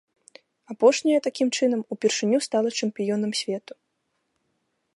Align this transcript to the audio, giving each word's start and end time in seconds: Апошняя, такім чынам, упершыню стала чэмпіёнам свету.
Апошняя, 0.73 1.19
такім 1.27 1.51
чынам, 1.59 1.81
упершыню 1.95 2.39
стала 2.47 2.69
чэмпіёнам 2.85 3.31
свету. 3.41 3.73